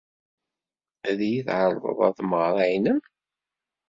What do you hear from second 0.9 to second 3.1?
Ad iyi-d-tɛerḍed ɣer tmeɣra-nnem?